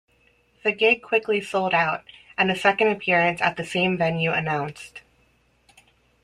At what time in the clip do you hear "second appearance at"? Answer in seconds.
2.55-3.55